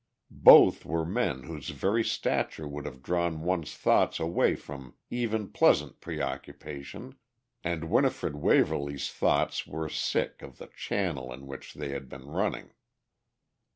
Both 0.43 0.83
were 0.83 1.05
men 1.05 1.43
whose 1.43 1.69
very 1.69 2.03
stature 2.03 2.67
would 2.67 2.87
have 2.87 3.03
drawn 3.03 3.41
one's 3.43 3.77
thoughts 3.77 4.19
away 4.19 4.55
from 4.55 4.95
even 5.11 5.49
pleasant 5.49 5.99
preoccupation, 6.01 7.19
and 7.63 7.83
Winifred 7.87 8.35
Waverly's 8.37 9.11
thoughts 9.13 9.67
were 9.67 9.89
sick 9.89 10.41
of 10.41 10.57
the 10.57 10.69
channel 10.75 11.31
in 11.31 11.45
which 11.45 11.75
they 11.75 11.89
had 11.89 12.09
been 12.09 12.25
running. 12.25 12.71